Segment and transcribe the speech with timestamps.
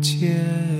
[0.00, 0.77] 见。